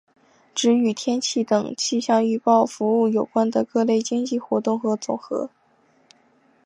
[0.55, 5.51] 指与天气等气象预报服务有关的各类经济活动的总和。